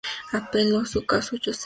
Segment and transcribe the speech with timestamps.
[0.33, 1.59] Apeló su caso a Joseph Goebbels.